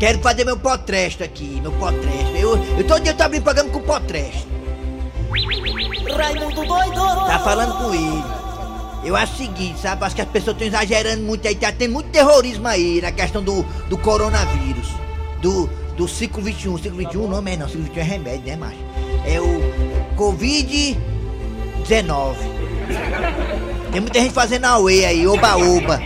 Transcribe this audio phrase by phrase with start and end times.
[0.00, 2.34] Quero fazer meu potresto aqui, meu potresto.
[2.34, 4.48] Eu, eu todo dia eu tô abrindo programa com potresto.
[6.16, 7.26] Raimundo doido!
[7.26, 8.24] Tá falando com ele.
[9.04, 10.02] Eu acho o seguinte, sabe?
[10.02, 11.54] Acho que as pessoas estão exagerando muito aí.
[11.54, 14.88] Tá, tem muito terrorismo aí na questão do, do coronavírus.
[15.42, 15.68] Do,
[15.98, 16.78] do ciclo 21.
[16.78, 18.78] Ciclo 21 não é não, ciclo 21 é remédio, né, macho?
[19.26, 19.60] É o
[20.16, 20.96] Covid-19.
[23.92, 25.98] Tem muita gente fazendo auê aí, oba-oba.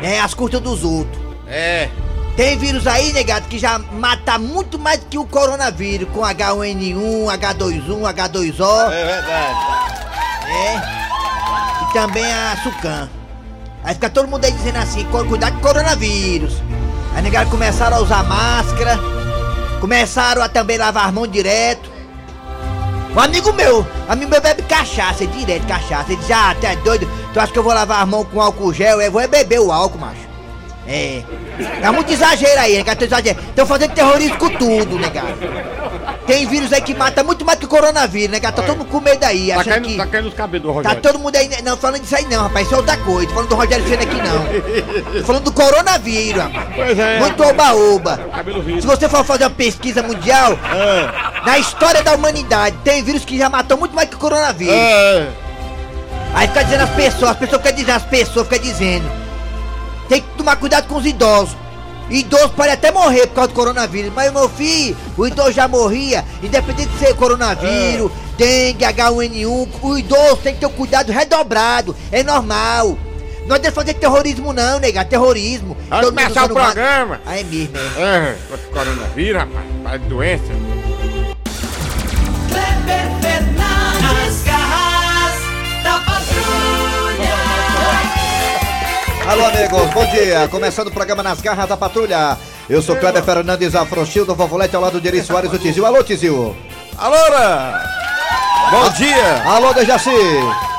[0.00, 0.20] Né?
[0.20, 1.20] As custas dos outros.
[1.48, 1.88] É.
[2.38, 8.14] Tem vírus aí, negado, que já mata muito mais que o coronavírus, com H1N1, H21,
[8.14, 8.92] H2O.
[8.92, 9.58] É verdade.
[10.48, 10.76] É.
[11.82, 13.08] E também a Sucan.
[13.82, 16.54] Aí fica todo mundo aí dizendo assim, "Co- cuidado com o coronavírus.
[17.12, 18.96] Aí negado começaram a usar máscara,
[19.80, 21.90] começaram a também lavar as mãos direto.
[23.16, 26.12] Um amigo meu, amigo meu bebe cachaça, direto cachaça.
[26.12, 28.40] Ele diz, ah, tu é doido, tu acha que eu vou lavar as mãos com
[28.40, 29.00] álcool gel?
[29.00, 30.27] Eu vou é beber o álcool, macho.
[30.90, 31.22] É.
[31.82, 33.38] É muito exagero aí, negado, exagero.
[33.40, 35.36] Estão fazendo terrorismo com tudo, negado.
[36.26, 38.56] Tem vírus aí que mata muito mais que o coronavírus, negado.
[38.56, 39.96] Tá todo mundo com medo aí, Tá achando caindo, que...
[39.96, 41.02] tá caindo os cabelos do Tá Rogério.
[41.02, 41.50] todo mundo aí.
[41.62, 42.66] Não, falando disso aí não, rapaz.
[42.66, 43.26] Isso é outra coisa.
[43.28, 45.20] Tô falando do Rogério Senna aqui não.
[45.20, 46.66] Tô falando do coronavírus, rapaz.
[46.74, 47.18] Pois é.
[47.20, 48.20] Muito oba-oba.
[48.80, 50.58] Se você for fazer uma pesquisa mundial,
[51.44, 54.74] na história da humanidade, tem vírus que já matou muito mais que o coronavírus.
[54.74, 55.28] É.
[56.34, 59.27] Aí fica dizendo as pessoas, as pessoas ficam dizendo, as pessoas ficam dizendo.
[60.08, 61.56] Tem que tomar cuidado com os idosos.
[62.10, 66.24] Idoso pode até morrer por causa do coronavírus, mas meu filho, o idoso já morria,
[66.42, 72.22] independente de ser coronavírus, dengue, H1N1, o idoso tem que ter um cuidado redobrado, é
[72.22, 72.96] normal.
[73.46, 75.76] Não adianta fazer terrorismo não, nega, terrorismo.
[75.88, 77.20] Vai começar o programa.
[77.24, 78.02] Ah, é mesmo, é.
[78.02, 78.36] É,
[78.72, 80.02] coronavírus, rapaz.
[80.02, 80.44] De doença.
[89.28, 90.48] Alô, amigos, bom dia.
[90.48, 92.38] Começando o programa Nas Garras da Patrulha.
[92.66, 95.84] Eu sou Kleber Fernandes Afrochil do Vovolete ao lado de Eri Soares, o Tizil.
[95.84, 96.56] Alô, Tizil.
[96.96, 97.78] Alora!
[98.70, 99.42] Bom dia!
[99.44, 100.08] Alô, Dejaci.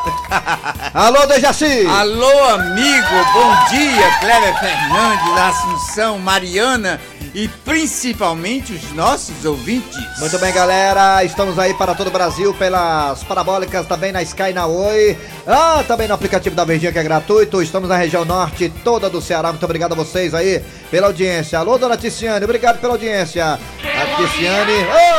[0.94, 1.86] Alô, Dejaci.
[1.86, 3.08] Alô, amigo!
[3.34, 7.00] Bom dia, Cléber Fernandes, Assunção, Mariana
[7.34, 10.00] e principalmente os nossos ouvintes.
[10.20, 11.24] Muito bem, galera.
[11.24, 15.18] Estamos aí para todo o Brasil pelas parabólicas, também na Sky na Oi.
[15.46, 17.62] Ah, também no aplicativo da Verdinha que é gratuito.
[17.62, 19.50] Estamos na região norte toda do Ceará.
[19.50, 21.60] Muito obrigado a vocês aí pela audiência.
[21.60, 23.46] Alô, dona Ticiane, obrigado pela audiência.
[23.46, 24.74] A Ticiane,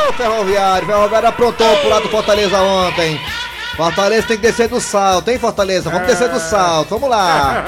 [0.09, 3.19] ô Ferroviário, Ferroviário aprontou pro lado do Fortaleza ontem.
[3.75, 5.89] Fortaleza tem que descer do salto, hein, Fortaleza?
[5.89, 7.65] Vamos descer do salto, vamos lá.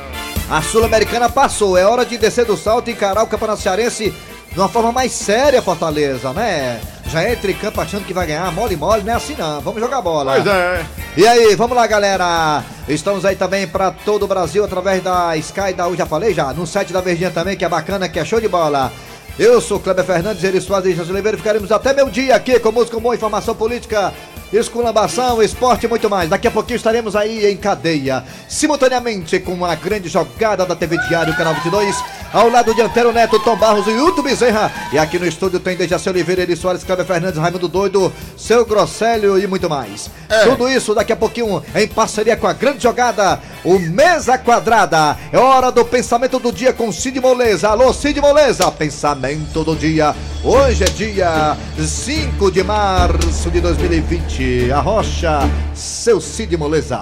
[0.48, 4.14] A Sul-Americana passou, é hora de descer do salto e encarar o Campeonato Cearense
[4.52, 6.80] de uma forma mais séria, Fortaleza, né?
[7.08, 9.80] Já entra em campo achando que vai ganhar, mole mole, não é assim não, vamos
[9.80, 10.34] jogar bola.
[10.34, 10.86] Pois é.
[11.16, 12.62] E aí, vamos lá, galera.
[12.88, 16.52] Estamos aí também para todo o Brasil através da Sky da U, já falei já,
[16.52, 18.92] no site da Verdinha também, que é bacana, que é show de bola.
[19.38, 21.36] Eu sou Kleber Fernandes, Eri Soares e Jesus Oliveira.
[21.36, 24.14] Ficaremos até meu dia aqui com música, boa informação política,
[24.50, 26.30] esculambação, esporte e muito mais.
[26.30, 31.36] Daqui a pouquinho estaremos aí em cadeia, simultaneamente com a grande jogada da TV Diário,
[31.36, 31.94] canal 22,
[32.32, 34.70] ao lado de Antero Neto, Tom Barros e Hilton Bezerra.
[34.92, 39.38] E aqui no estúdio tem Dejaci Oliveira, Eri Soares, Kleber Fernandes, Raimundo Doido, Seu Grosselio
[39.38, 40.10] e muito mais.
[40.44, 45.16] Tudo isso daqui a pouquinho em parceria com a grande jogada, o Mesa Quadrada.
[45.32, 47.68] É hora do pensamento do dia com Cid Moleza.
[47.68, 50.14] Alô, Cid Moleza, pensamento do dia.
[50.42, 54.70] Hoje é dia 5 de março de 2020.
[54.72, 55.40] A Rocha,
[55.74, 57.00] seu Cid Moleza.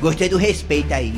[0.00, 1.14] Gostei do respeito aí.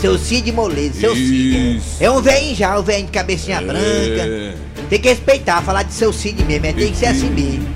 [0.00, 1.76] Seu Cid Moleza, seu Cid.
[1.76, 1.96] Isso.
[2.02, 4.54] É um velhinho já, um velhinho de cabecinha branca.
[4.88, 7.66] Tem que respeitar, falar de seu Cid mesmo, é, tem que ser assim mesmo.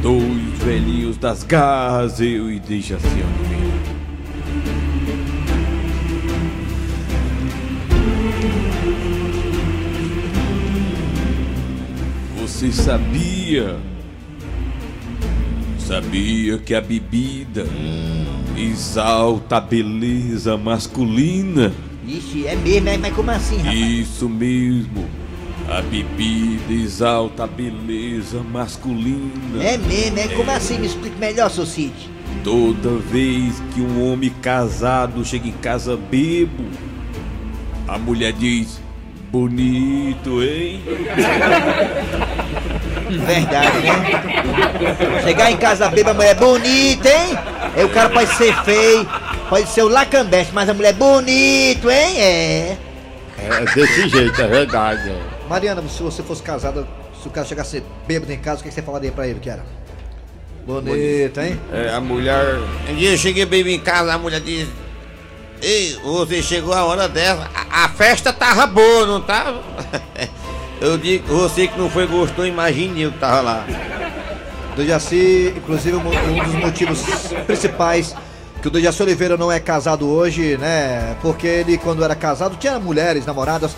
[0.00, 3.64] Dois velhinhos das garras, eu e Dejaci Oliveira.
[12.40, 13.76] Você sabia?
[15.78, 17.66] Sabia que a bebida
[18.56, 21.72] exalta a beleza masculina?
[22.06, 23.78] Ixi, é mesmo, é, mas como assim, rapaz?
[23.78, 25.08] Isso mesmo.
[25.68, 29.62] A bebida exalta a beleza masculina.
[29.62, 30.78] É mesmo, é como assim?
[30.78, 31.94] Me explique melhor, seu Cid.
[32.42, 36.64] Toda vez que um homem casado chega em casa bebo,
[37.88, 38.80] a mulher diz:
[39.30, 40.82] Bonito, hein?
[43.26, 45.22] Verdade, né?
[45.24, 47.53] Chegar em casa bêbada, a mulher é bonita, hein?
[47.74, 49.06] Aí o cara pode ser feio,
[49.48, 52.20] pode ser o lacambeste, mas a mulher é bonito, hein?
[52.20, 52.76] É.
[53.38, 55.10] É desse jeito, é verdade.
[55.10, 55.20] é.
[55.48, 56.86] Mariana, se você fosse casada,
[57.20, 59.50] se o cara chegasse bêbado em casa, o que que você falaria pra ele que
[59.50, 59.64] era?
[60.66, 61.60] Bonito, hein?
[61.72, 62.58] É, a mulher.
[62.88, 64.66] Um dia eu cheguei bem em casa, a mulher diz:
[65.60, 67.50] Ei, você chegou a hora dessa.
[67.54, 69.62] A, a festa tava boa, não tava?
[70.80, 73.64] Eu digo, você que não foi gostou, imagine eu que tava lá.
[74.76, 77.00] Do Jaci, inclusive, um dos motivos
[77.46, 78.14] principais
[78.60, 81.16] que o do Jaci Oliveira não é casado hoje, né?
[81.20, 83.72] Porque ele, quando era casado, tinha mulheres, namoradas.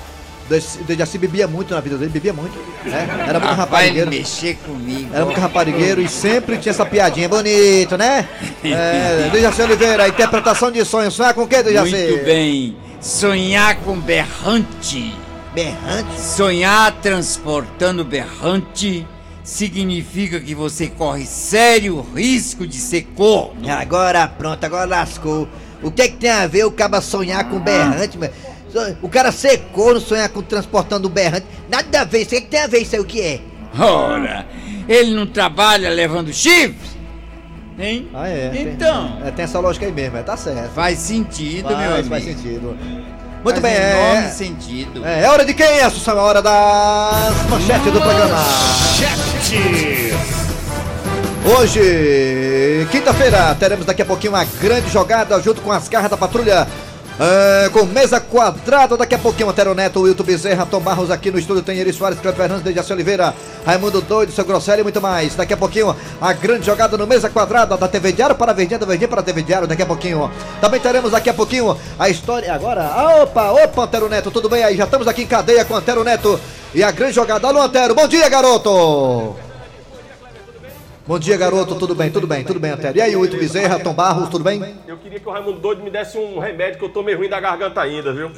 [0.48, 3.04] O do Jaci bebia muito na vida dele, bebia muito, né?
[3.26, 4.10] Era muito Rapaz, raparigueiro.
[4.10, 5.10] mexer comigo.
[5.12, 8.28] Era muito raparigueiro e sempre tinha essa piadinha bonito, né?
[8.64, 11.10] É, Dejaci Oliveira, interpretação de sonho.
[11.10, 11.90] Sonhar com o que, Dejaci?
[11.90, 12.76] Muito bem.
[13.00, 15.14] Sonhar com berrante.
[15.52, 16.20] Berrante.
[16.20, 19.04] Sonhar transportando berrante
[19.46, 23.70] significa que você corre sério risco de ser corno.
[23.70, 25.48] Agora pronto, agora lascou.
[25.82, 28.28] O que é que tem a ver o cara sonhar com berrante, meu?
[29.00, 31.46] O cara secou no sonhar com transportando berrante.
[31.70, 33.20] Nada a ver, isso o que, é que tem a ver isso aí o que
[33.22, 33.40] é?
[33.78, 34.46] Ora,
[34.88, 36.96] ele não trabalha levando chifre?
[37.78, 38.08] Hein?
[38.12, 38.48] Ah, é.
[38.48, 40.72] tem- Então, é, tem essa lógica aí mesmo, é, tá certo.
[40.72, 42.08] faz sentido, meu Faz, amigo.
[42.08, 42.76] faz sentido.
[43.46, 45.06] Muito bem, é, sentido.
[45.06, 45.22] é.
[45.22, 45.78] É hora de quem?
[45.78, 45.88] É
[46.20, 48.38] hora das manchetes do programa.
[51.56, 56.66] Hoje, quinta-feira, teremos daqui a pouquinho uma grande jogada junto com as garras da patrulha.
[57.18, 61.38] É, com mesa quadrada, daqui a pouquinho, Antero Neto, Wilton Bezerra, Tom Barros aqui no
[61.38, 63.34] estúdio, tem Eri Soares, Cleber Fernandes, Dejaci Oliveira,
[63.64, 65.34] Raimundo Doido, seu Grosselio e muito mais.
[65.34, 68.78] Daqui a pouquinho, a grande jogada no mesa quadrada da TV Diário para a Verdinha,
[68.78, 70.30] da Verdinha para a TV Diário, daqui a pouquinho.
[70.60, 72.52] Também teremos daqui a pouquinho a história.
[72.52, 74.76] Agora, opa, opa, Antero Neto, tudo bem aí?
[74.76, 76.38] Já estamos aqui em cadeia com Antero Neto
[76.74, 77.48] e a grande jogada.
[77.48, 79.45] Alô, Antero, bom dia, garoto!
[81.06, 81.76] Bom dia, garoto.
[81.76, 82.96] Tudo bem, tudo bem, tudo bem, Antero.
[82.98, 84.74] E aí, Wilton Bezerra, Tom Barros, tudo bem?
[84.88, 87.28] Eu queria que o Raimundo Doido me desse um remédio que eu tô meio ruim
[87.28, 88.30] da garganta ainda, viu?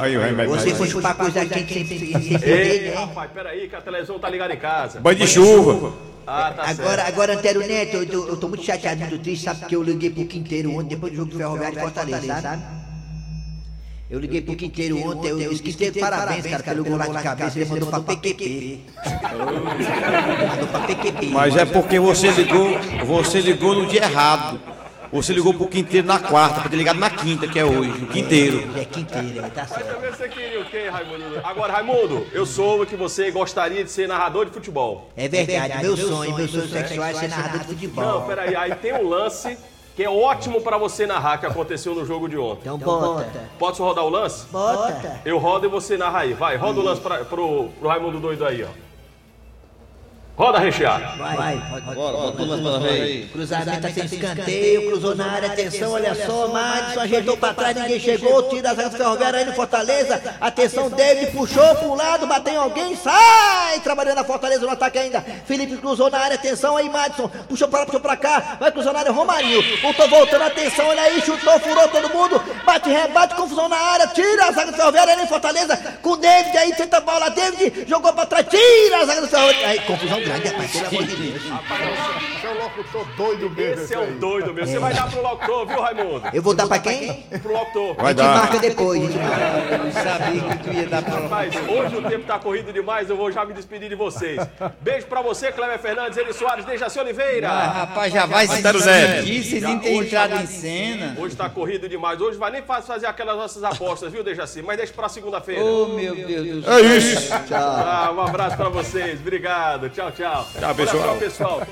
[0.00, 0.52] Aí o remédio.
[0.52, 2.94] Você foi chupar coisa quente sem sem- Ei, né?
[2.94, 5.00] rapaz, peraí que a televisão tá ligada em casa.
[5.00, 5.92] Banho de chuva.
[6.26, 7.08] Ah, tá Agora, certo.
[7.08, 9.60] agora, Antero Neto, eu tô, eu tô muito chateado, muito triste, sabe?
[9.60, 12.62] Porque eu liguei pro Quinteiro ontem, depois do jogo do Ferroviário e Fortaleza, sabe?
[14.10, 17.58] Eu liguei pro Quinteiro ontem, eu disse, Quinteiro, parabéns, cara, pelo gol lá de cabeça,
[17.58, 18.80] ele mandou pra PQP.
[19.36, 21.26] Mandou pra PQP.
[21.26, 22.70] Mas é porque você ligou,
[23.04, 24.58] você ligou no dia errado.
[25.10, 28.06] Você ligou pro quinteiro na quarta, pra ter ligado na quinta, que é hoje, o
[28.08, 28.68] quinteiro.
[28.78, 29.94] É Quinteiro, tá certo.
[29.94, 31.40] Também Você queria o quê, Raimundo?
[31.42, 35.10] Agora, Raimundo, eu soube que você gostaria de ser narrador de futebol.
[35.16, 38.22] É verdade, meu sonho, meu sonho sexual é ser narrador de Não, futebol.
[38.22, 39.56] peraí, aí tem um lance
[39.98, 42.60] que é ótimo pra você narrar que aconteceu no jogo de ontem.
[42.62, 43.28] Então bota,
[43.58, 44.46] Posso rodar o lance?
[44.46, 45.20] bota.
[45.24, 46.34] Eu rodo e você narra aí.
[46.34, 48.87] Vai, roda o lance pra, pro, pro Raimundo Doido aí, ó.
[50.38, 51.18] Roda, recheado.
[51.18, 51.62] Vai, vai,
[53.32, 58.44] Cruzamento assim, escanteio, cruzou na área, atenção, olha só, Madison ajeitou pra trás, ninguém chegou,
[58.44, 62.56] tira a zaga do Ferroviário aí no Fortaleza, atenção, David puxou pro lado, bateu em
[62.56, 67.28] alguém, sai, trabalhando a Fortaleza no ataque ainda, Felipe cruzou na área, atenção aí, Madison,
[67.48, 71.02] puxou pra lá, puxou pra cá, vai cruzar na área, Romarinho, voltou voltando, atenção, olha
[71.02, 75.14] aí, chutou, furou todo mundo, bate, rebate, confusão na área, tira a zaga do Ferroviário
[75.14, 78.98] aí no Fortaleza, com o David aí, tenta a bola, David jogou pra trás, tira
[78.98, 83.80] a zaga do Ferroviário, aí, confusão grande, rapaz, pelo amor de Deus.
[83.80, 84.72] Esse é um doido mesmo.
[84.72, 86.22] Você vai dar pro locutor, viu, Raimundo?
[86.32, 87.22] Eu vou dar pra quem?
[87.42, 87.94] Pro locutor.
[87.94, 88.34] Vai A gente dar.
[88.36, 89.02] marca depois.
[89.02, 93.16] Eu sabia que tu ia dar pra Rapaz, hoje o tempo tá corrido demais, eu
[93.16, 94.40] vou já me despedir de vocês.
[94.80, 97.48] Beijo pra você, Cleber Fernandes, Eli Soares, Dejaci Oliveira.
[97.50, 101.16] Ah, rapaz, já vai se aqui sem nem ter entrado em cena.
[101.18, 104.62] Hoje tá corrido demais, hoje vai nem fácil fazer aquelas nossas apostas, viu, Dejaci?
[104.62, 105.62] Mas deixa pra segunda-feira.
[105.62, 106.78] Oh, meu Deus do céu.
[106.78, 107.32] É isso.
[107.52, 110.17] Ah, um abraço pra vocês, obrigado, tchau, tchau.
[110.18, 111.04] Tchau, Olha pessoal.
[111.04, 111.62] só, pessoal.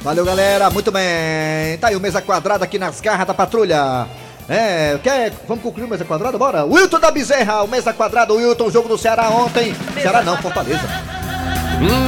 [0.00, 0.70] Valeu, galera.
[0.70, 1.76] Muito bem.
[1.78, 4.06] Tá aí o mesa quadrada aqui nas garras da patrulha.
[4.48, 6.38] É, quer, vamos concluir o mesa quadrada?
[6.38, 6.64] Bora.
[6.64, 8.32] Wilton da Bezerra, o mesa quadrada.
[8.32, 9.74] Wilton, o jogo do Ceará ontem.
[10.00, 10.88] Ceará não, Fortaleza.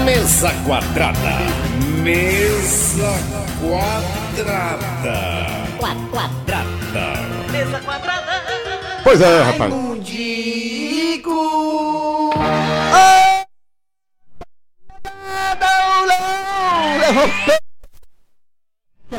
[0.04, 1.18] Mesa quadrada.
[2.02, 3.12] Mesa
[3.60, 5.12] quadrada.
[5.78, 6.62] Quadrada.
[9.04, 9.70] Pois é, rapaz.
[9.70, 9.92] Tem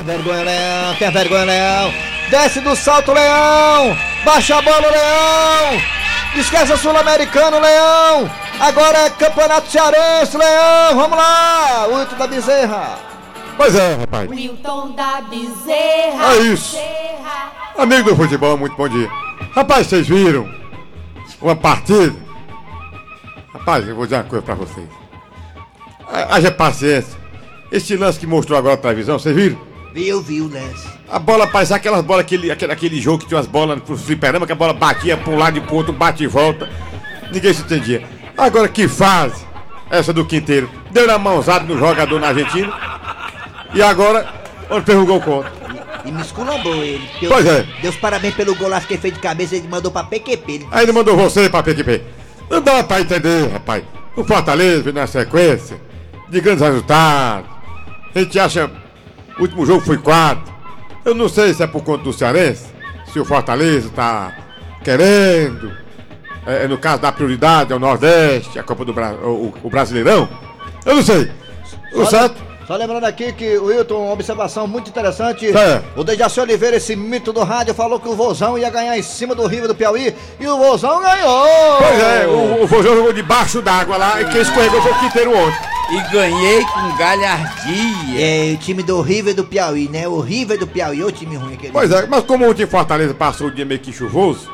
[0.03, 0.95] vergonha, Leão.
[1.00, 1.93] Tem vergonha, Leão.
[2.29, 3.98] Desce do salto, Leão.
[4.25, 5.81] Baixa a bola, Leão.
[6.36, 8.29] Esquece a Sul-Americano, Leão.
[8.60, 10.95] Agora é Campeonato Cearense, Leão.
[10.95, 11.86] Vamos lá.
[11.88, 13.00] Wilton da Bezerra.
[13.57, 14.29] Pois é, rapaz.
[14.29, 16.33] Wilton da Bezerra.
[16.33, 16.75] É isso.
[16.75, 17.51] Bezerra.
[17.77, 19.10] Amigo do futebol, muito bom dia.
[19.55, 20.50] Rapaz, vocês viram
[21.41, 22.15] uma partida?
[23.53, 24.88] Rapaz, eu vou dizer uma coisa pra vocês.
[26.12, 27.17] Ha- Haja paciência.
[27.72, 29.60] Esse lance que mostrou agora na televisão, vocês viram?
[29.93, 30.88] Viu, viu, Lance.
[31.09, 34.45] A bola parecia aquelas bolas, aquele, aquele, aquele jogo que tinha umas bolas pro fliperama,
[34.45, 36.67] que a bola batia pra um lado e pro outro, bate e volta.
[37.31, 38.03] Ninguém se entendia.
[38.35, 39.45] Agora que fase
[39.91, 40.69] essa do Quinteiro?
[40.91, 42.73] Deu na mãozada no jogador na Argentina.
[43.73, 44.27] E agora,
[44.69, 45.51] onde fez o gol contra?
[46.05, 47.07] E me esculambou ele.
[47.27, 47.65] Pois é.
[47.81, 50.51] Deus parabéns pelo golaço que ele fez de cabeça, ele mandou pra PQP.
[50.51, 52.01] Ele Aí ele mandou você pra PQP.
[52.50, 53.83] Não dá pra entender, rapaz.
[54.15, 55.79] O Fortaleza vem na sequência
[56.29, 57.50] de grandes resultados.
[58.13, 58.82] A gente acha.
[59.37, 60.53] O último jogo foi 4.
[61.05, 62.65] Eu não sei se é por conta do Cearense,
[63.11, 64.33] se o Fortaleza tá
[64.83, 65.71] querendo.
[66.45, 70.29] É, é no caso da prioridade ao Nordeste, a Copa do Brasil, o, o Brasileirão.
[70.85, 71.31] Eu não sei.
[71.93, 72.52] O certo?
[72.67, 75.48] Só lembrando aqui que o Wilton, uma observação muito interessante.
[75.48, 75.82] É.
[75.96, 79.36] O Dejaci Oliveira, esse mito do rádio, falou que o Vozão ia ganhar em cima
[79.36, 81.77] do River do Piauí e o Vozão ganhou!
[81.77, 85.36] Pois é, o, o Vojão jogou debaixo d'água lá e quem escorregou foi o Quinteiro
[85.36, 85.74] ontem.
[85.91, 88.20] E ganhei com galhardia.
[88.20, 90.08] É, o time do River do Piauí, né?
[90.08, 91.74] O River do Piauí, ô time ruim aquele.
[91.74, 94.50] Pois é, mas como ontem em Fortaleza passou o dia meio que chuvoso,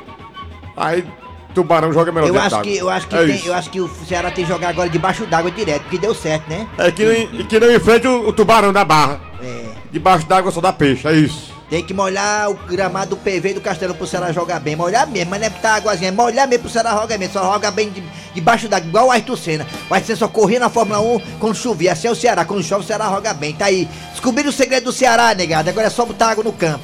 [0.76, 1.06] aí
[1.54, 2.72] Tubarão joga melhor Eu dentro acho d'água.
[2.72, 4.90] que, eu acho que É tem, eu acho que o Ceará tem que jogar agora
[4.90, 6.68] debaixo d'água direto, porque deu certo, né?
[6.78, 9.20] É que não, que não enfrente o, o tubarão da barra.
[9.42, 9.66] É.
[9.92, 11.50] Debaixo d'água só dá peixe, é isso.
[11.70, 14.76] Tem que molhar o gramado do PV do Castelo pro Ceará jogar bem.
[14.76, 17.34] Molhar mesmo, mas não é botar águazinha, é molhar mesmo pro Ceará jogar mesmo.
[17.34, 18.04] Só joga bem de-
[18.34, 19.68] debaixo d'água, igual o Ayrton Senna.
[19.90, 21.92] O Ayrton Senna só corria na Fórmula 1 quando chovia.
[21.94, 23.54] Assim é o Ceará, quando chove o Ceará joga bem.
[23.54, 23.88] Tá aí.
[24.12, 25.70] Descobriram o segredo do Ceará, negado.
[25.70, 26.84] Agora é só botar água no campo.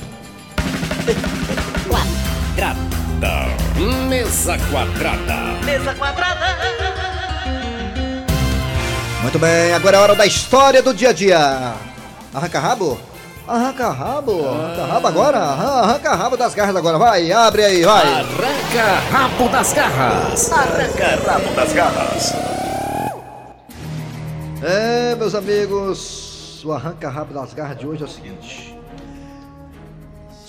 [3.75, 5.35] Mesa quadrada.
[9.21, 11.73] Muito bem, agora é a hora da história do dia a dia.
[12.33, 12.99] Arranca rabo?
[13.47, 18.01] Arranca rabo, arranca rabo agora, Arran- arranca rabo das garras agora, vai, abre aí, vai.
[18.07, 20.49] Arranca rabo das garras.
[24.63, 28.74] É, meus amigos, o arranca rabo das garras de hoje é o seguinte.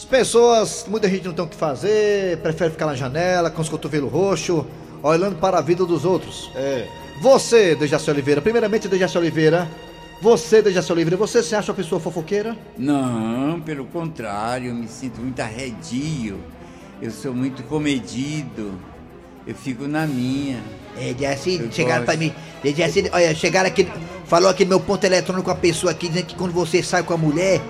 [0.07, 3.69] As pessoas, muita gente não tem o que fazer, prefere ficar na janela com os
[3.69, 4.65] cotovelos roxos,
[5.03, 6.49] olhando para a vida dos outros.
[6.55, 6.87] É.
[7.21, 9.69] Você, Dejaci Oliveira, primeiramente, Dejaci Oliveira,
[10.23, 12.57] você, Dejaci Oliveira, você se acha uma pessoa fofoqueira?
[12.79, 16.39] Não, pelo contrário, eu me sinto muito arredio.
[17.03, 18.75] Eu sou muito comedido.
[19.45, 20.63] Eu fico na minha.
[20.97, 22.07] É, de assim, Eu chegaram gosto.
[22.07, 22.33] pra mim.
[22.63, 23.89] De assim, olha, chegaram aqui,
[24.25, 27.03] falou aqui no meu ponto eletrônico com a pessoa aqui, dizendo que quando você sai
[27.03, 27.61] com a mulher,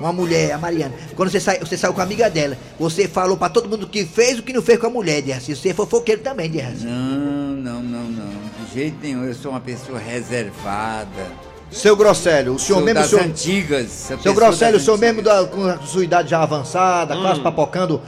[0.00, 3.36] uma mulher, a Mariana, quando você sai, você saiu com a amiga dela, você falou
[3.36, 5.32] pra todo mundo o que fez e o que não fez com a mulher, de
[5.32, 5.54] assim.
[5.54, 6.86] Você é fofoqueiro também, de assim.
[6.86, 8.30] Não, não, não, não.
[8.66, 9.24] De jeito nenhum.
[9.24, 11.50] Eu sou uma pessoa reservada.
[11.70, 13.90] Seu Grosselio, o senhor Sou mesmo, das o senhor, antigas.
[13.90, 18.02] seu pessoa Grosselio, o senhor mesmo da, com a sua idade já avançada, quase papocando,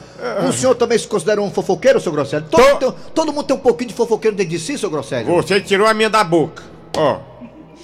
[0.49, 2.49] o senhor também se considera um fofoqueiro, seu Grosselio?
[2.51, 2.91] Todo, Tô.
[2.93, 5.33] tem- todo mundo tem um pouquinho de fofoqueiro dentro de si, seu Grosselio?
[5.37, 6.61] Você tirou a minha da boca.
[6.97, 7.21] Ó.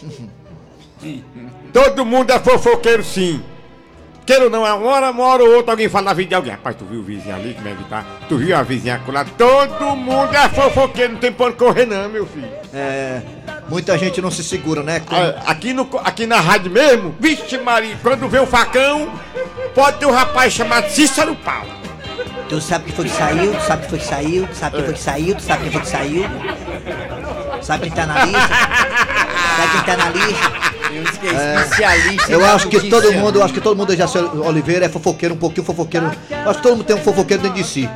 [1.72, 3.40] Todo mundo é fofoqueiro sim.
[4.28, 6.52] Queiro não, é uma hora, uma hora ou outra alguém fala na vida de alguém.
[6.52, 8.04] Rapaz, tu viu o vizinho ali, como é que tá?
[8.28, 9.24] Tu viu a vizinha lá?
[9.24, 12.46] Todo mundo é fofoqueiro, não tem pra onde correr não, meu filho.
[12.74, 13.22] É,
[13.70, 15.00] muita gente não se segura, né?
[15.00, 19.10] Com- Ah, Aqui, no, aqui na rádio mesmo, vixe Maria, quando vê o facão,
[19.74, 21.70] pode ter um rapaz chamado Cícero Paulo.
[22.50, 24.84] Tu sabe quem foi que saiu, tu sabe quem foi que saiu, tu sabe quem
[24.84, 26.24] foi que saiu, tu sabe quem foi que saiu.
[27.62, 28.48] Sabe quem tá na lista?
[29.56, 30.67] Sabe quem tá na lista?
[30.90, 32.32] É especialista.
[32.32, 34.06] Eu acho que todo mundo, eu acho que todo mundo já
[34.46, 36.10] Oliveira é fofoqueiro, um pouquinho fofoqueiro.
[36.30, 37.88] Eu acho que todo mundo tem um fofoqueiro dentro de si.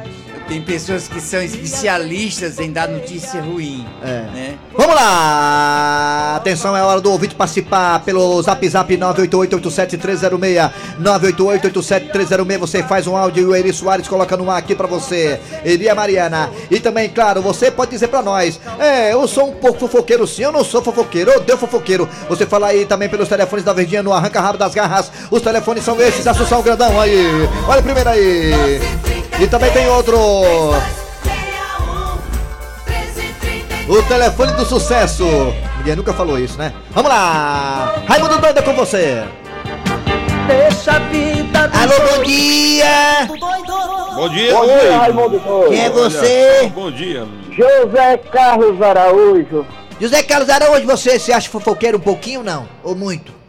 [0.52, 3.86] Tem pessoas que são especialistas em dar notícia ruim.
[4.02, 4.06] É.
[4.34, 4.58] Né?
[4.76, 6.34] Vamos lá!
[6.36, 10.70] Atenção, é hora do ouvinte participar pelo zap zap 988-87306.
[11.00, 12.58] 988-87306.
[12.58, 15.40] Você faz um áudio e o Eri Soares coloca no ar aqui pra você.
[15.64, 16.50] Eli e a Mariana.
[16.70, 20.42] E também, claro, você pode dizer pra nós: É, eu sou um pouco fofoqueiro sim,
[20.42, 22.06] eu não sou fofoqueiro, eu odeio fofoqueiro.
[22.28, 25.10] Você fala aí também pelos telefones da Verdinha no Arranca Rabo das Garras.
[25.30, 27.48] Os telefones são esses, Assunção Grandão aí.
[27.66, 29.11] Olha primeiro aí.
[29.42, 30.16] E também tem outro.
[33.88, 35.24] O telefone do sucesso.
[35.78, 36.72] Ninguém nunca falou isso, né?
[36.92, 37.92] Vamos lá!
[38.06, 39.24] Raimundo Doido é com você.
[40.46, 43.26] Deixa a vida do Alô, bom dia!
[44.14, 45.70] Bom dia, Bom dia, Raimundo Doido.
[45.70, 46.72] Quem é você?
[46.72, 47.26] Bom dia.
[47.50, 49.66] José Carlos Araújo.
[50.00, 52.68] José Carlos Araújo, você se acha fofoqueiro um pouquinho não?
[52.84, 53.41] Ou muito?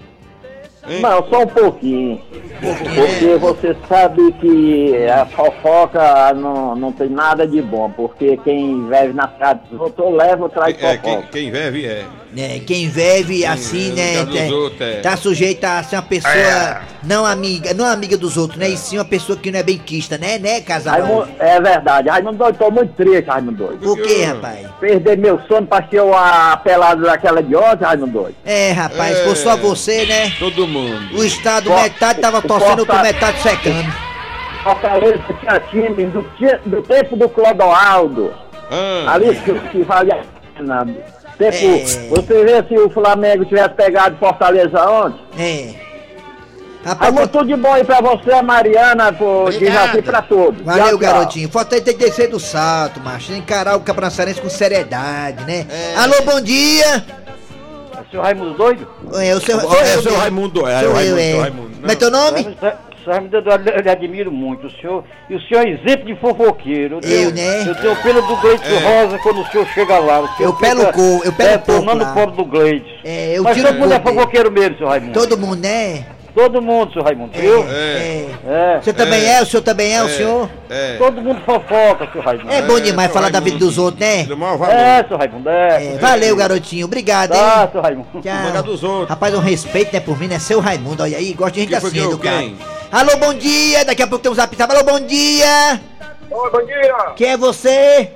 [1.02, 2.22] Não, só um pouquinho.
[2.60, 7.90] Porque você sabe que a fofoca não, não tem nada de bom.
[7.90, 11.28] Porque quem vive na casa dos outros leva ou traz É, quem, fofoca.
[11.32, 12.06] quem vive é.
[12.34, 15.00] né, quem vive assim, é, né, tá- outros, é.
[15.02, 18.98] tá sujeito a ser uma pessoa não amiga, não amiga dos outros, né, e sim
[18.98, 20.94] uma pessoa que não é bem quista, né, né, casal?
[21.02, 22.10] Raimundo, é verdade.
[22.10, 23.80] Raimundo Doido, tô muito triste, Raimundo Doido.
[23.82, 24.68] Por quê, rapaz?
[24.80, 28.36] Perder meu sono pra ser a pelada daquela de ontem, Raimundo Doido.
[28.46, 29.24] É, rapaz, É.
[29.26, 30.32] foi só você, né?
[30.40, 30.73] Todo mundo.
[30.80, 33.94] O estado, Fo- metade tava o torcendo, com metade secando.
[34.64, 36.26] Fortaleza tinha time do,
[36.66, 38.34] do tempo do Clodoaldo.
[38.72, 40.86] Ah, Ali que, que valia a pena.
[41.38, 42.08] Tempo, É.
[42.10, 45.20] Você vê se o Flamengo tivesse pegado Fortaleza ontem.
[45.38, 45.74] É.
[46.86, 49.46] Rapaz, Raimundo, tudo de bom aí pra você, Mariana, pro.
[49.58, 50.62] Dejaci pra todos.
[50.64, 51.50] Valeu, Tchau, garotinho.
[51.50, 53.32] Falta aí ter que descer do salto, macho.
[53.34, 55.66] Encarar o cabrançarense com seriedade, né?
[55.70, 55.96] É.
[55.98, 57.04] Alô, bom dia.
[58.14, 58.88] É seu Raimundo doido?
[59.16, 60.16] É o seu, sou É eu o seu.
[60.18, 61.32] Raimundo, é, Sou o eu, Raimundo, é.
[61.32, 61.70] seu Raimundo.
[61.80, 62.58] Como é teu nome?
[63.06, 64.68] Raimundo, eu, eu lhe admiro muito.
[64.68, 67.00] O senhor, e o senhor é exemplo de fofoqueiro.
[67.04, 67.68] Eu, né?
[67.68, 70.22] Eu tenho pelo do Gleides Rosa quando o senhor chega lá.
[70.22, 72.12] O senhor Eu pelo cu, eu pelo detonando coco lá.
[72.12, 72.92] o pobre do Gleides.
[73.04, 75.14] É, eu Mas todo mundo é fofoqueiro mesmo, seu Raimundo.
[75.14, 76.06] Todo mundo, né?
[76.36, 77.64] Todo mundo, seu Raimundo, viu?
[77.70, 78.26] É.
[78.48, 78.78] É.
[78.80, 79.42] O senhor também é.
[79.42, 80.50] O senhor também é, o senhor?
[80.68, 80.96] É.
[80.98, 82.52] Todo mundo fofoca, seu Raimundo.
[82.52, 83.54] É bom demais seu falar da Raimundo.
[83.60, 84.24] vida dos outros, né?
[84.24, 84.34] Do.
[84.66, 85.94] É, seu Raimundo, é.
[85.94, 86.86] É, valeu, garotinho.
[86.88, 87.70] Obrigado, Tá, hein?
[87.72, 88.08] seu Raimundo.
[88.22, 88.64] Tchau.
[88.64, 89.10] Dos outros.
[89.10, 90.40] Rapaz, um respeito, né, por mim, né?
[90.40, 92.58] Seu Raimundo, olha aí, gosta de gente assim, quem?
[92.92, 93.86] Alô, bom dia.
[93.86, 94.72] Daqui a pouco tem um zap zap.
[94.74, 95.80] Alô, bom dia.
[96.32, 96.96] Oi, bom dia.
[97.16, 98.10] Quem é você?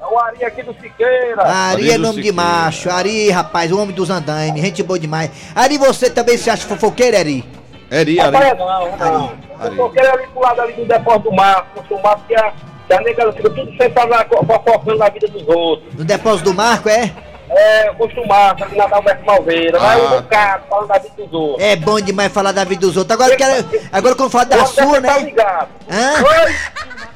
[0.00, 1.42] É o Ari aqui do Siqueira.
[1.42, 2.36] Ari é do nome de Siqueira.
[2.48, 2.90] macho.
[2.90, 4.62] Ari, rapaz, o homem dos andaimes.
[4.62, 5.30] Gente boa demais.
[5.54, 7.44] Ari, você também se acha fofoqueiro, Ari?
[7.90, 8.58] Eri, Rapaz, Ari.
[8.58, 9.24] não, não.
[9.28, 9.36] Ari.
[9.64, 12.52] Eu tô querendo ali pro lado ali do depósito do mar, do mar, que a,
[12.86, 13.70] que a nega fica tudo
[14.10, 15.94] lá co- fofocando na vida dos outros.
[15.94, 17.10] No depósito do Marco, é?
[17.48, 19.78] É, acostumado, ali na Dalberto Malveira.
[19.78, 20.04] Vai Ah.
[20.04, 21.64] um bocado falando da vida dos outros.
[21.64, 23.14] É bom demais falar da vida dos outros.
[23.18, 25.18] Agora, eu quero, agora quando falar da sua, Tá né?
[25.20, 25.68] ligado.
[25.88, 26.22] Hã?
[26.22, 26.54] Oi?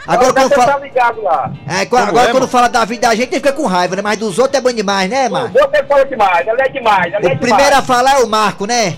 [0.06, 0.72] Agora quando fala.
[0.72, 1.52] tá ligado lá.
[1.68, 2.48] É, quando- agora é, quando mano?
[2.48, 4.02] fala da vida da gente, ele fica com raiva, né?
[4.02, 5.52] Mas dos outros é bom demais, né, Marco?
[5.52, 7.86] Você fala demais, ela é demais, ela é O primeiro a demais.
[7.86, 8.96] falar é o Marco, né?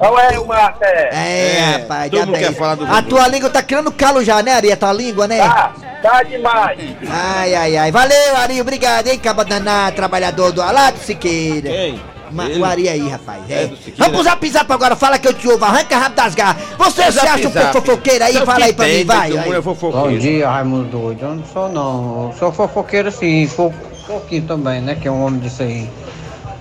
[0.00, 1.08] Não é o Marco, é.
[1.12, 3.92] É, É, rapaz, todo mundo diabo é quer falar do A tua língua tá criando
[3.92, 4.72] calo já, né, Ari?
[4.72, 5.38] A tua língua, né?
[5.38, 5.72] Tá,
[6.02, 6.78] tá demais.
[7.08, 7.92] Ai, ai, ai.
[7.92, 11.68] Valeu, Ari, obrigado, hein, caba danado, trabalhador do Alado Siqueira.
[11.68, 12.02] Quem?
[12.32, 12.60] Ma- Ele?
[12.60, 13.42] o Ari aí, rapaz.
[13.50, 13.64] É.
[13.64, 13.70] É.
[13.98, 16.62] Vamos pro zap zap agora, fala que eu te ouvo, arranca rápido das garras.
[16.78, 17.72] Você se acha um zap.
[17.72, 18.34] fofoqueiro aí?
[18.46, 19.30] Fala aí pra mim, vai.
[19.36, 19.60] É
[19.92, 21.22] Bom dia, Raimundo Doido.
[21.22, 22.28] Eu não sou não.
[22.32, 23.72] Eu sou fofoqueiro sim, fo-
[24.06, 24.94] pouquinho também, né?
[24.94, 25.88] Que é um homem disso aí.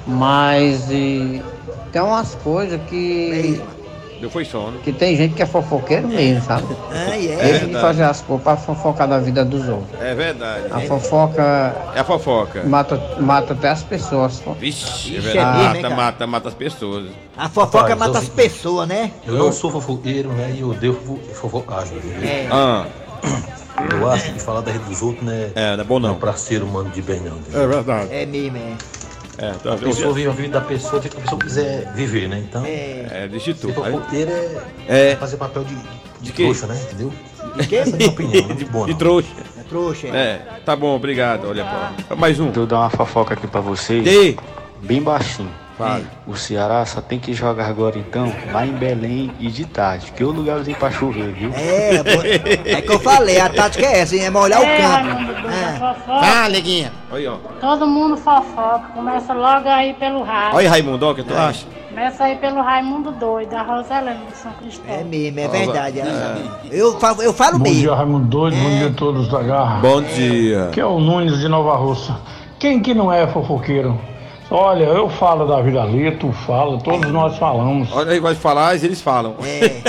[0.08, 1.42] Mas e,
[1.92, 3.62] tem umas coisas que.
[4.22, 4.78] Deu foi sono.
[4.80, 6.68] que tem gente que é fofoqueiro mesmo, sabe?
[6.92, 7.36] Ai, é.
[7.38, 7.82] Deixa de verdade.
[7.82, 10.00] fazer as coisas pra fofocar da vida dos outros.
[10.00, 10.66] É verdade.
[10.72, 12.64] A fofoca É a fofoca.
[12.64, 14.42] mata, mata até as pessoas.
[14.60, 15.58] Vixe, é Ixi, é verdade.
[15.58, 17.10] mesmo, Mata, mata, mata as pessoas.
[17.36, 19.12] A fofoca Rapaz, mata eu as pessoas, né?
[19.26, 20.54] Eu não sou fofoqueiro, né?
[20.56, 21.98] E eu odeio fofo- fofocagem.
[21.98, 22.30] entendeu?
[22.30, 22.48] É.
[22.52, 22.86] Ah,
[23.92, 25.50] Eu acho que falar da vida dos outros, né?
[25.56, 27.40] é, não é bom Não é ser humano de bem, não.
[27.60, 28.08] É verdade.
[28.14, 28.74] É mesmo, é.
[29.38, 32.40] É, tá, A pessoa vive a vida da pessoa que a pessoa quiser viver, né?
[32.48, 33.08] Então, É.
[33.12, 33.68] é, deixa tu.
[33.68, 34.32] Aí- fofoqueiro
[34.88, 35.16] é, É.
[35.16, 35.82] fazer papel de, de,
[36.22, 36.80] De trouxa, né?
[36.84, 37.12] Entendeu?
[37.56, 37.76] De quê?
[37.78, 39.30] Essa é a minha opinião, não de boa, De trouxa.
[39.60, 40.10] É trouxa, é.
[40.10, 41.48] É, tá bom, obrigado.
[41.48, 41.66] Olha,
[42.10, 42.16] pô.
[42.16, 42.52] Mais um.
[42.56, 44.36] Eu dar uma fofoca aqui pra vocês, Dê.
[44.82, 45.50] bem baixinho.
[45.88, 46.04] Fala.
[46.28, 50.22] O Ceará só tem que jogar agora então lá em Belém e de tarde, que
[50.24, 51.52] é o lugarzinho pra chover, viu?
[51.54, 52.22] É, pô,
[52.70, 54.26] é que eu falei, a tática é essa, hein?
[54.26, 54.92] É molhar o É, campo.
[54.94, 55.66] Raimundo Doido, É.
[55.66, 56.20] a fofoca.
[56.26, 56.92] Ah, neguinha.
[57.12, 57.38] Olha, ó.
[57.60, 58.84] Todo mundo fofoca.
[58.94, 60.50] Começa logo aí pelo rádio.
[60.58, 61.66] Olha aí, Raimundo, o que tu acha?
[61.90, 65.04] Começa aí pelo Raimundo Doido, da Roselene de São É Cristóvão.
[65.06, 66.00] mesmo, é verdade.
[66.00, 66.36] é.
[66.72, 67.80] Eu falo, eu falo Bom mesmo.
[67.82, 68.56] dia, Raimundo Doido.
[68.56, 69.80] Bom dia a todos da Garra.
[69.82, 70.70] Bom dia.
[70.72, 72.16] Que é o Nunes de Nova Russa.
[72.60, 74.00] Quem que não é fofoqueiro?
[74.54, 77.90] Olha, eu falo da vida ali, tu fala, todos nós falamos.
[77.94, 79.34] Olha aí, vai falar, eles falam.
[79.46, 79.82] É.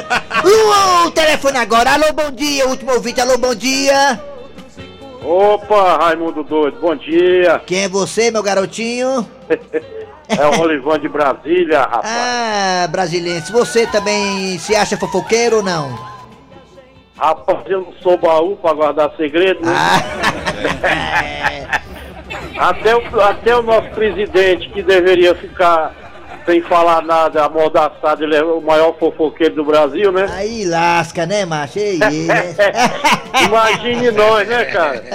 [0.46, 1.94] Uh, o telefone agora.
[1.94, 2.68] Alô, bom dia.
[2.68, 4.22] Último ouvinte, alô, bom dia.
[5.25, 7.61] Opa, Raimundo Doido, bom dia.
[7.66, 9.27] Quem é você, meu garotinho?
[10.29, 12.07] É o Olivão de Brasília, rapaz.
[12.07, 13.44] Ah, brasileiro.
[13.53, 15.98] Você também se acha fofoqueiro ou não?
[17.18, 19.75] Rapaz, eu não sou baú pra guardar segredo, né?
[19.77, 21.51] Ah,
[22.62, 25.92] Até, o, até o nosso presidente, que deveria ficar
[26.46, 30.29] sem falar nada, amordaçado, ele é o maior fofoqueiro do Brasil, né?
[30.31, 31.81] aí lasca, né, macho?
[31.81, 32.55] Ei, ei, né?
[33.46, 35.03] Imagine nós, né, cara?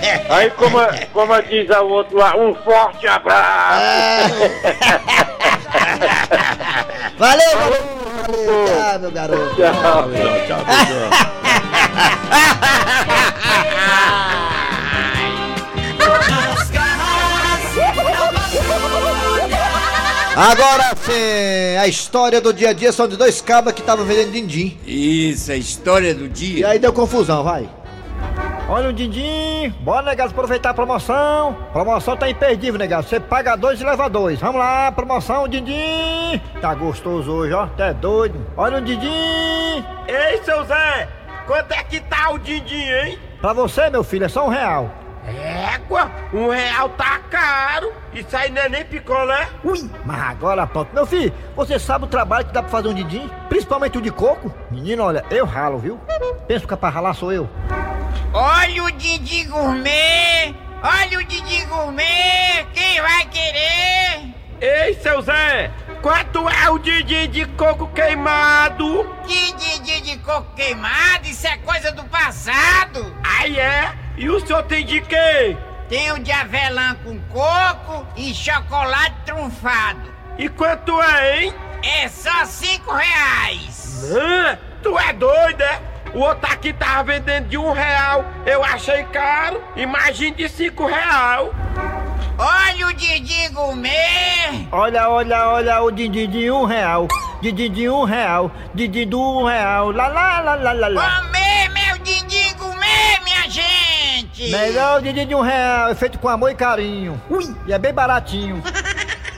[0.00, 0.24] É.
[0.30, 0.78] Aí, como,
[1.12, 4.34] como diz a outro lá, um forte abraço.
[7.18, 7.82] Valeu, valeu,
[8.22, 8.66] valeu.
[8.66, 9.56] Tchau, meu garoto.
[9.56, 9.72] Tchau.
[10.46, 11.10] Tchau, pessoal.
[20.40, 24.30] Agora sim, a história do dia a dia são de dois cabas que estavam vendendo
[24.30, 24.78] din-din.
[24.86, 26.68] Isso, a história do E dia.
[26.68, 27.68] aí deu confusão, vai.
[28.68, 31.56] Olha o din-din, bora negado aproveitar a promoção.
[31.72, 33.08] Promoção tá imperdível, negado.
[33.08, 34.38] Você paga dois e leva dois.
[34.38, 36.40] Vamos lá, promoção din-din.
[36.60, 37.64] Tá gostoso hoje, ó.
[37.64, 38.38] Até doido.
[38.56, 39.08] Olha o din-din.
[40.06, 41.08] Ei, seu Zé,
[41.48, 43.18] quanto é que tá o din-din, hein?
[43.40, 44.88] Pra você, meu filho, é só um real.
[45.28, 47.92] Égua, um real tá caro.
[48.12, 49.48] Isso aí não é nem picolé.
[49.62, 50.94] Ui, mas agora pronto.
[50.94, 53.30] Meu filho, você sabe o trabalho que dá pra fazer um din-din?
[53.48, 54.52] Principalmente o de coco?
[54.70, 56.00] Menino, olha, eu ralo, viu?
[56.46, 57.48] Pensa que é pra ralar sou eu.
[58.32, 60.54] Olha o Didi Gourmet!
[60.82, 62.66] Olha o Didi Gourmet!
[62.74, 64.34] Quem vai querer?
[64.60, 65.70] Ei, seu Zé,
[66.02, 69.08] quanto é o Didi de coco queimado?
[69.26, 71.26] Que Didi de coco queimado?
[71.26, 73.14] Isso é coisa do passado.
[73.22, 73.92] Aí é?
[74.18, 75.56] E o senhor tem de quê?
[75.88, 80.12] Tem o de avelã com coco e chocolate trunfado.
[80.36, 81.54] E quanto é, hein?
[81.84, 84.10] É só cinco reais.
[84.20, 85.80] Ah, tu é doido, é?
[86.12, 88.24] O outro aqui tava vendendo de um real.
[88.44, 89.62] Eu achei caro.
[89.76, 91.54] Imagine de cinco real.
[92.36, 94.68] Olha o Didi Gourmet.
[94.72, 97.06] Olha, olha, olha o Didi de um real.
[97.40, 98.50] Didi de um real.
[98.74, 99.92] Didi do um real.
[99.92, 101.22] Lá, lá, lá, lá, lá, lá.
[101.22, 103.87] Comer meu Didi Gourmet, minha gente.
[104.46, 105.88] Melhor o Didi de um real.
[105.90, 107.20] É feito com amor e carinho.
[107.28, 108.62] Ui, e é bem baratinho.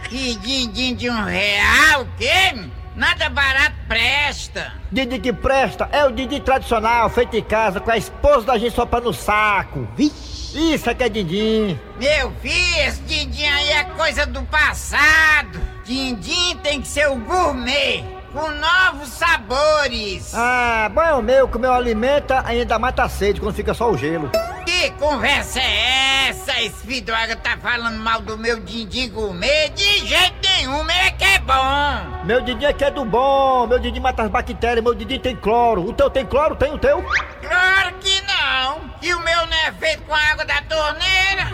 [0.08, 2.70] Que Didi de um real, o quê?
[2.94, 4.72] Nada barato presta.
[4.90, 8.74] Didi que presta é o Didi tradicional, feito em casa, com a esposa da gente
[8.74, 9.88] sopando no saco.
[9.96, 11.78] Vixe, isso aqui é Didi.
[11.98, 15.60] Meu filho, esse Dindim aí é coisa do passado.
[15.84, 20.32] Dindim tem que ser o gourmet, com novos sabores.
[20.34, 23.74] Ah, bom é o meu, que o meu alimenta ainda mata a sede quando fica
[23.74, 24.30] só o gelo.
[24.64, 26.60] Que conversa é essa?
[26.60, 29.70] Esse vidroga tá falando mal do meu Dindim gourmet?
[29.70, 32.24] De jeito nenhum, meu é que é bom.
[32.24, 35.34] Meu Didi é que é do bom, meu Didi mata as bactérias, meu Didi tem
[35.34, 35.84] cloro.
[35.84, 36.54] O teu tem cloro?
[36.54, 37.02] Tem o teu?
[37.42, 38.80] Claro que não.
[39.02, 41.50] E o meu não é feito com água da torneira?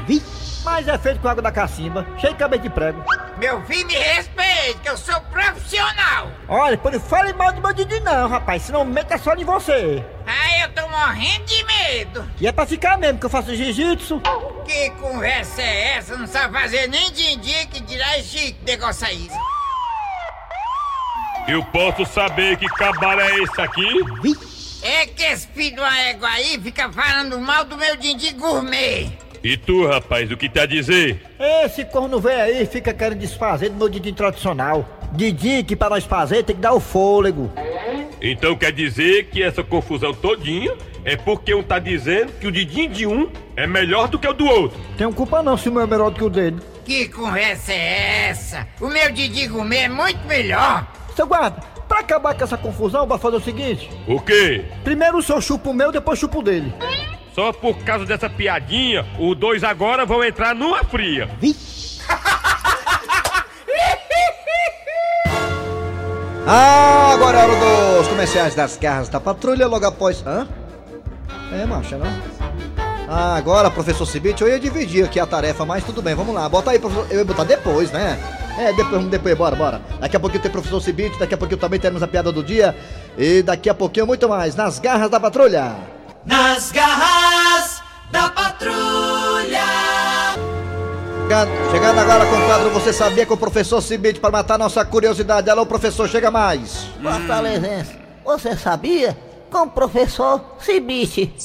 [0.64, 3.02] Mas é feito com água da cacimba, cheio de cabeça de prego.
[3.38, 6.30] Meu filho, me respeite, que eu sou profissional.
[6.48, 10.02] Olha, não fale mal do meu Didi não, rapaz, senão meta só em você.
[10.26, 12.30] Ai, eu tô morrendo de medo.
[12.40, 14.22] E é pra ficar mesmo, que eu faço jiu-jitsu.
[14.64, 16.16] Que conversa é essa?
[16.16, 19.28] Não sabe fazer nem din-din que dirá esse negócio aí.
[21.46, 24.00] Eu posso saber que cabara é esse aqui?
[24.82, 29.25] É que esse filho de uma égua aí fica falando mal do meu din-din gourmet.
[29.42, 31.20] E tu, rapaz, o que tá a dizer?
[31.38, 34.88] Esse corno velho aí fica querendo desfazer do meu Didi tradicional.
[35.12, 37.50] Didi que pra nós fazer tem que dar o fôlego.
[38.20, 42.88] Então quer dizer que essa confusão todinha é porque um tá dizendo que o Didim
[42.88, 44.78] de um é melhor do que o do outro.
[44.98, 46.56] Tenho culpa não se o meu é melhor do que o dele.
[46.84, 48.66] Que conversa é essa?
[48.80, 50.86] O meu Didi gourmet é muito melhor.
[51.14, 53.88] Seu guarda, pra acabar com essa confusão, vai fazer o seguinte.
[54.08, 54.64] O quê?
[54.82, 56.72] Primeiro o senhor chupa o meu, depois chupa o dele.
[57.36, 61.28] Só por causa dessa piadinha, os dois agora vão entrar numa fria.
[66.48, 70.24] Ah, agora é hora dos comerciais das garras da patrulha logo após.
[70.24, 70.46] Hã?
[71.52, 72.06] É, marcha, não?
[73.08, 76.48] Ah, agora, professor Cibite, eu ia dividir aqui a tarefa, mas tudo bem, vamos lá.
[76.48, 77.08] Bota aí, professor.
[77.10, 78.16] Eu ia botar depois, né?
[78.56, 79.80] É, depois, depois, bora, bora.
[79.98, 82.76] Daqui a pouquinho tem professor Cibite, daqui a pouquinho também teremos a piada do dia.
[83.18, 85.95] E daqui a pouquinho muito mais, nas garras da patrulha.
[86.26, 89.64] Nas garras da patrulha.
[91.70, 95.48] Chegando, agora com o quadro Você Sabia com o professor Cibite para matar nossa curiosidade.
[95.48, 96.86] Alô, professor, chega mais.
[97.02, 97.92] Fortalezense,
[98.24, 99.16] você sabia?
[99.50, 101.32] Com o professor Cibite.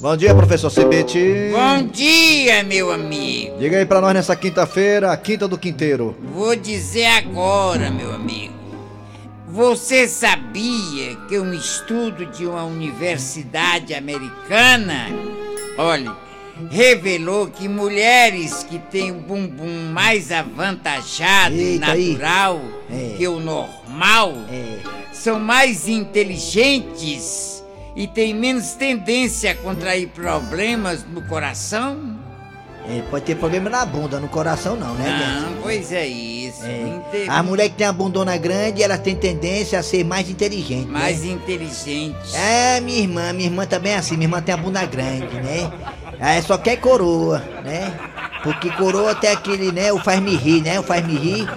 [0.00, 1.50] Bom dia, professor Cibite.
[1.52, 3.58] Bom dia, meu amigo.
[3.58, 6.16] Diga aí pra nós nessa quinta-feira, a quinta do quinteiro.
[6.34, 8.52] Vou dizer agora, meu amigo.
[9.54, 15.06] Você sabia que um estudo de uma universidade americana,
[15.78, 16.12] olha,
[16.72, 23.14] revelou que mulheres que têm o bumbum mais avantajado e Eita natural É.
[23.16, 24.34] que o normal
[25.12, 27.62] são mais inteligentes
[27.94, 32.23] e têm menos tendência a contrair problemas no coração?
[32.86, 36.62] É, pode ter problema na bunda, no coração não, né, Não, pois é isso.
[36.66, 40.86] Inte- A mulher que tem a bundona grande, ela tem tendência a ser mais inteligente,
[40.86, 41.28] mais né?
[41.32, 42.36] inteligente.
[42.36, 45.72] É, minha irmã, minha irmã também é assim, minha irmã tem a bunda grande, né?
[46.20, 47.90] Aí só quer coroa, né?
[48.42, 50.78] Porque coroa tem aquele, né, o faz-me rir, né?
[50.78, 51.48] O faz-me rir.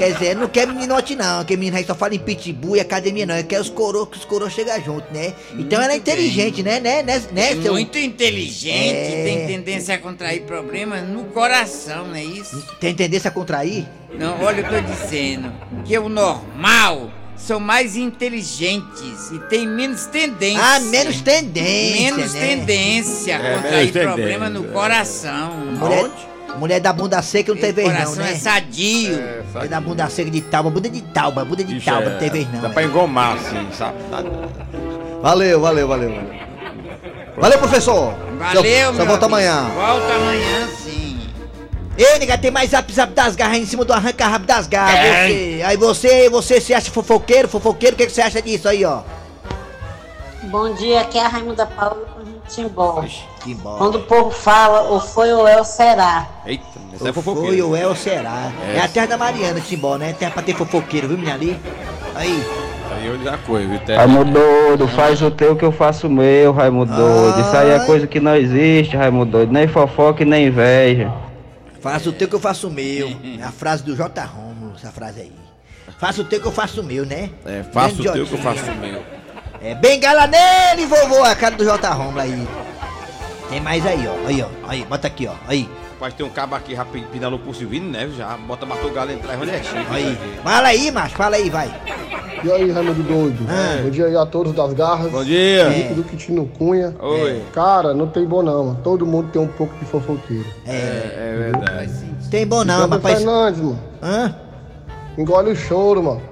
[0.00, 3.26] Quer dizer, não quer meninote não, que menino aí só fala em pitbull e academia
[3.26, 5.34] não, quer os coroas, que os coroas chegam junto, né?
[5.58, 6.14] Então ela é Muito bem.
[6.14, 7.74] inteligente, né, né, né, né, seu...
[7.74, 9.24] Muito inteligente, É.
[9.24, 12.66] tem tendência a contrair problemas no coração, não é isso?
[12.80, 13.86] Tem tendência a contrair?
[14.18, 15.52] Não, olha, eu tô dizendo
[15.84, 20.62] que o normal são mais inteligentes e tem menos tendência.
[20.62, 22.40] Ah, menos tendência, Menos né?
[22.46, 24.72] tendência a É, contrair problema no tendência.
[24.80, 25.56] coração.
[25.78, 26.10] Mulher,
[26.58, 28.32] mulher da bunda seca não tem vez não, né?
[28.32, 29.12] é sadio.
[29.52, 32.52] Mulher da bunda seca de tauba, bunda de tauba, bunda de tauba, não tem vez
[32.52, 32.60] não.
[32.60, 32.72] Dá é.
[32.72, 33.98] pra engomar assim, sabe?
[35.22, 36.10] Valeu, valeu, valeu.
[36.10, 36.40] valeu.
[37.36, 38.14] Valeu, professor.
[38.38, 39.24] Valeu, Só, só volta amigo.
[39.24, 39.70] amanhã.
[39.74, 41.18] Volta amanhã, sim.
[41.96, 44.66] Ei, nega, tem mais zap zap das garras aí em cima do arranca rabo das
[44.66, 45.00] garras.
[45.00, 45.58] Tem.
[45.58, 48.84] Você, aí você, você se acha fofoqueiro, fofoqueiro, o que, que você acha disso aí,
[48.84, 49.02] ó?
[50.50, 53.04] Bom dia, aqui é a Raimunda Paula do Timbó.
[53.44, 53.76] Timbó.
[53.78, 56.28] Quando o povo fala, ou foi ou é ou será.
[56.44, 58.50] Eita, essa é Ou foi ou é ou será.
[58.66, 58.78] É.
[58.78, 60.12] É, a terra da Mariana, Timbó, né?
[60.12, 61.56] Terra pra ter fofoqueiro, viu, minha ali?
[62.16, 62.44] Aí.
[62.90, 63.78] Aí eu já coisa, viu?
[63.78, 64.00] Terra?
[64.00, 67.40] Raimundo doido, faz o teu que eu faço o meu, Raimundo doido.
[67.40, 69.52] Isso aí é coisa que não existe, Raimundo doido.
[69.52, 71.12] Nem fofoca e nem inveja.
[71.80, 73.16] Faça o teu que eu faço o meu.
[73.38, 74.20] É a frase do J.
[74.24, 75.32] Romulo, essa frase aí.
[76.00, 77.30] Faça o teu que eu faço o meu, né?
[77.46, 79.19] É, faço o teu que eu faço o meu.
[79.62, 81.90] É bengala nele, vovô, a cara do J.
[81.92, 82.48] Romulo aí.
[83.50, 84.26] Tem mais aí, ó.
[84.26, 84.46] Aí, ó.
[84.66, 85.34] Aí, bota aqui, ó.
[85.46, 85.68] Aí.
[85.92, 88.34] Rapaz, tem um cabo aqui rápido pedalou por Silvino Neves já.
[88.38, 89.86] Bota matou o galo entrar onde é chique.
[89.90, 90.18] Aí.
[90.42, 91.70] Fala aí, macho, fala aí, vai.
[92.42, 93.46] E aí, Raimundo Doido?
[93.50, 93.82] Ah.
[93.82, 95.12] Bom dia aí a todos das garras.
[95.12, 95.70] Bom dia.
[95.70, 96.94] Felipe do Quitino Cunha.
[96.98, 97.42] Oi.
[97.52, 98.76] Cara, não tem bom não.
[98.76, 100.46] Todo mundo tem um pouco de fofoqueiro.
[100.66, 101.92] É, é verdade.
[102.30, 103.18] Tem bom não, rapaz.
[103.18, 103.78] Fernandes, mano.
[104.02, 104.34] Hã?
[105.18, 106.22] Engole o choro, mano.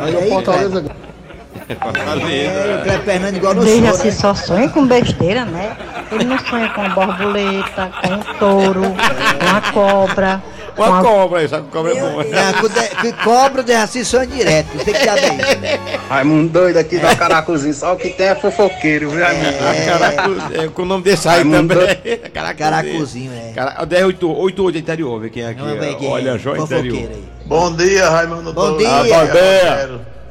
[0.00, 0.84] Olha Aí, aí, Fortaleza.
[1.70, 4.10] É, o Cleber Fernandes igual no choro, assim né?
[4.12, 5.76] só sonha com besteira, né?
[6.10, 10.42] Ele não sonha com borboleta, com um touro, com uma cobra.
[10.74, 12.16] com Uma a- cobra sabe que cobra é bom.
[12.16, 14.68] Não, que, de- que cobra de assim sonha direto.
[14.74, 15.78] Não sei que é isso, né?
[16.08, 19.58] Raimundo doido aqui da Caracuzinho, só o que tem é fofoqueiro, viu, amigo?
[19.86, 22.18] Caracu- é, com o nome desse aí Raimundo também.
[22.58, 23.52] Caracuzinho, é.
[23.52, 25.60] Cara, 1088 interior, vê quem é aqui.
[25.62, 26.06] É.
[26.08, 27.10] Olha, Fofoqueiro interior.
[27.12, 27.24] aí.
[27.46, 28.78] Bom dia, Raimundo Bom Doido.
[28.78, 28.88] dia.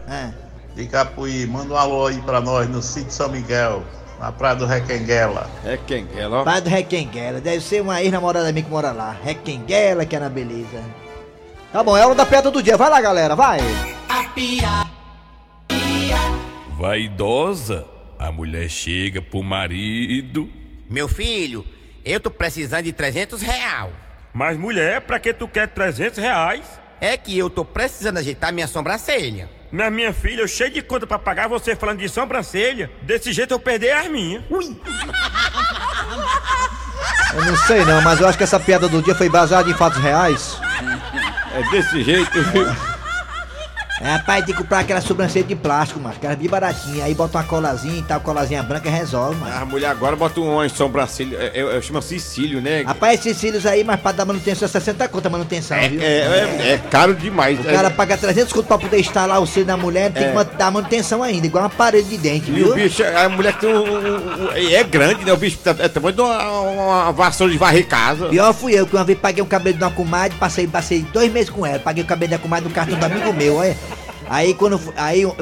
[0.08, 0.30] Ah,
[0.80, 3.84] De Capuí, manda um alô aí pra nós no sítio São Miguel,
[4.18, 5.50] na praia do Requenguela.
[5.62, 6.44] Requenguela, ó.
[6.46, 7.42] Pai do Requenguela.
[7.42, 9.14] Deve ser uma ex-namorada minha que mora lá.
[9.22, 10.82] Requenguela, que é na beleza.
[11.74, 12.78] Tá bom, é hora da pedra do dia.
[12.78, 13.60] Vai lá, galera, vai.
[14.08, 14.90] A piada.
[16.78, 17.86] Vaidosa,
[18.18, 20.50] a mulher chega pro marido.
[20.90, 21.66] Meu filho,
[22.06, 23.92] eu tô precisando de 300 real.
[24.34, 26.64] Mas mulher, pra que tu quer 300 reais?
[27.02, 29.59] É que eu tô precisando ajeitar minha sobrancelha.
[29.72, 32.90] Mas minha filha, eu cheio de conta pra pagar, você falando de sobrancelha.
[33.02, 34.44] Desse jeito eu perder as minhas.
[34.50, 34.76] Ui!
[37.34, 39.74] Eu não sei não, mas eu acho que essa piada do dia foi baseada em
[39.74, 40.60] fatos reais.
[41.54, 42.66] É desse jeito, viu?
[44.02, 47.04] É, rapaz, tem que comprar aquela sobrancelha de plástico, mas aquela bem baratinha.
[47.04, 49.54] Aí bota uma colazinha e tal, colazinha branca resolve, mano.
[49.56, 52.84] A mulher agora bota um sobrancelha, é, é, é, chama Cecílio, né?
[52.84, 56.02] Rapaz, esses cílios aí, mas pra dar manutenção é 60 conto a manutenção, É, viu?
[56.02, 57.60] é, é, é caro demais.
[57.60, 60.72] O cara paga 300 conto pra poder instalar o cílio da mulher, tem que dar
[60.72, 62.72] manutenção ainda, igual um aparelho de dente, E viu?
[62.72, 65.34] o bicho, a mulher que tem um, um- um- é grande, né?
[65.34, 68.28] O bicho tá- é tamanho de uma, uma vassoura de varrer casa.
[68.30, 71.30] Pior fui eu, que uma vez paguei o cabelo de uma comadre, passei, passei dois
[71.32, 73.76] meses com ela, paguei o cabelo da comadre no cartão do amigo meu, olha.
[74.30, 75.36] Aí quando eu aí eu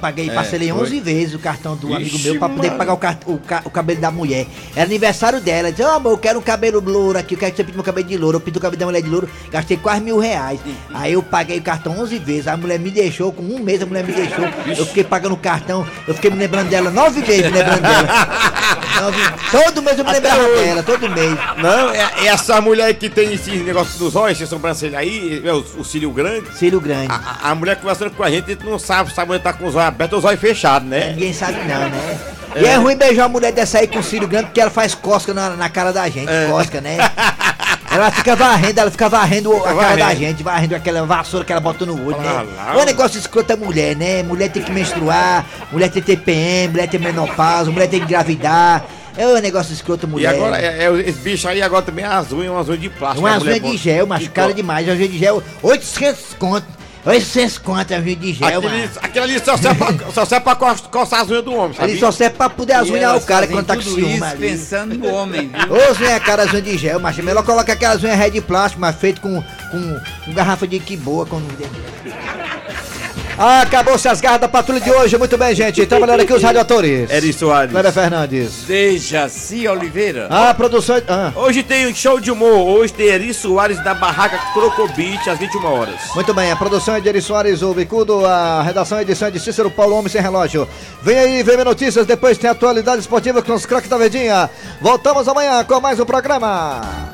[0.00, 0.82] paguei, É, parcelei foi.
[0.82, 2.78] 11 vezes o cartão do amigo Ixi, meu pra poder mano.
[2.78, 4.46] pagar o, cart- o, o cabelo da mulher.
[4.76, 7.56] Era aniversário dela, disse, ô amor, eu quero um cabelo louro aqui, eu quero que
[7.56, 8.36] você pinte meu cabelo de louro.
[8.36, 10.60] Eu pinto o cabelo da mulher de louro, gastei quase mil reais.
[10.92, 13.86] Aí eu paguei o cartão 11 vezes, a mulher me deixou, com um mês a
[13.86, 14.44] mulher me deixou.
[14.76, 18.08] Eu fiquei pagando o cartão, eu fiquei me lembrando dela nove vezes, me lembrando dela.
[19.50, 20.64] Todo mês eu me lembrava hoje.
[20.64, 21.34] dela, todo mês.
[21.58, 25.64] Não, é, essa mulher que tem esse negócio dos olhos, essa sobrancelha aí, é, o,
[25.78, 26.56] o cílio grande.
[26.56, 27.08] Cílio grande.
[27.10, 29.52] A, a mulher conversando com a gente, a gente não sabe se a mulher tá
[29.52, 31.10] com os olhos abertos ou os olhos fechados, né?
[31.10, 32.18] Ninguém sabe não, né?
[32.56, 35.34] E é ruim beijar uma mulher dessa aí com cílio grande porque ela faz cosca
[35.34, 36.46] na, na cara da gente, É.
[36.48, 36.98] cosca, né?
[37.94, 39.98] Ela fica varrendo, ela fica varrendo a cara varrendo.
[39.98, 42.44] da gente, varrendo aquela vassoura que ela bota no olho, né?
[42.56, 42.74] lá.
[42.74, 44.22] É um negócio escroto a mulher, né?
[44.22, 48.84] Mulher tem que menstruar, mulher tem TPM, mulher tem menopausa, mulher tem que engravidar.
[49.16, 50.34] É um negócio escroto, E mulher.
[50.34, 53.20] agora, é, é, esse bicho aí agora também é azul, é umas unhas de plástico.
[53.24, 56.34] Uma a mulher unha de bota- gel, mas cara demais, uma unha de gel, 800
[56.36, 56.66] conto.
[57.06, 58.90] 800 conto a unha de gel, Aquele, mano.
[59.02, 61.90] aquele ali só serve pra, só serve pra co- coçar as unhas do homem, sabe?
[61.92, 64.38] Ele só serve pra poder as unhas elas ao cara quando tá com ciúme ali.
[64.38, 65.74] pensando no homem, viu?
[65.76, 68.80] Ô, unhas cara, as unhas de gel, mas melhor coloca aquelas unhas red de plástico,
[68.80, 71.26] mas feito com, com, com garrafa de que boa.
[73.36, 75.18] Acabou-se as garras da patrulha de hoje.
[75.18, 75.84] Muito bem, gente.
[75.86, 77.10] Trabalhando aqui os radiadores.
[77.10, 77.72] Eri Soares.
[77.72, 78.64] Cléber Fernandes.
[78.66, 80.28] Dejaci Oliveira.
[80.30, 81.02] A produção.
[81.08, 81.32] Ah.
[81.34, 82.66] Hoje tem um show de humor.
[82.66, 86.00] Hoje tem Eri Soares da Barraca Crocobite às 21 horas.
[86.14, 89.30] Muito bem, a produção é de Eri Soares, o Bicudo, a redação e edição é
[89.30, 90.68] de Cícero Paulo Homem Sem Relógio.
[91.02, 94.48] Vem aí, vem ver notícias, depois tem atualidade esportiva com os craques da Verdinha.
[94.80, 97.13] Voltamos amanhã com mais um programa.